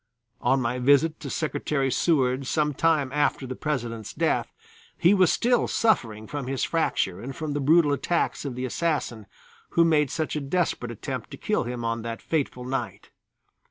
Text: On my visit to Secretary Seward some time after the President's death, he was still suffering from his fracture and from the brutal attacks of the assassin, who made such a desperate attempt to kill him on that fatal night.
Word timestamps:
On 0.41 0.59
my 0.59 0.79
visit 0.79 1.19
to 1.19 1.29
Secretary 1.29 1.91
Seward 1.91 2.47
some 2.47 2.73
time 2.73 3.11
after 3.11 3.45
the 3.45 3.55
President's 3.55 4.13
death, 4.15 4.51
he 4.97 5.13
was 5.13 5.31
still 5.31 5.67
suffering 5.67 6.25
from 6.25 6.47
his 6.47 6.63
fracture 6.63 7.21
and 7.21 7.35
from 7.35 7.53
the 7.53 7.59
brutal 7.59 7.93
attacks 7.93 8.43
of 8.43 8.55
the 8.55 8.65
assassin, 8.65 9.27
who 9.77 9.85
made 9.85 10.09
such 10.09 10.35
a 10.35 10.41
desperate 10.41 10.89
attempt 10.91 11.29
to 11.29 11.37
kill 11.37 11.65
him 11.65 11.85
on 11.85 12.01
that 12.01 12.19
fatal 12.19 12.65
night. 12.65 13.11